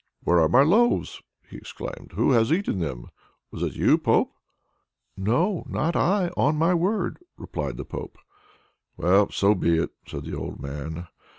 [0.23, 3.09] "Where are my loaves?" he exclaimed; "who has eaten them?
[3.51, 4.33] was it you, Pope?"
[5.15, 8.17] "No, not I, on my word!" replied the Pope.
[8.97, 11.05] "Well, so be it," said the old man.